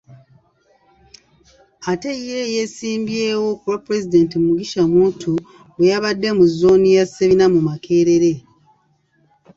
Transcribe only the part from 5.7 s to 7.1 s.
bwe yabadde mu zooni ya